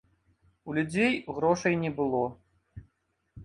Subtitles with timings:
[0.69, 2.25] У людзей грошай не было.